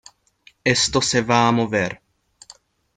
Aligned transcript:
esto 0.63 0.99
se 0.99 1.21
va 1.21 1.47
a 1.47 1.51
mover. 1.51 2.01